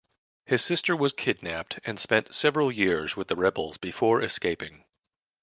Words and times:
His 0.47 0.63
sister 0.63 0.95
was 0.95 1.13
kidnapped 1.13 1.79
and 1.85 1.99
spent 1.99 2.33
several 2.33 2.71
years 2.71 3.15
with 3.15 3.27
the 3.27 3.35
rebels 3.35 3.77
before 3.77 4.23
escaping. 4.23 4.85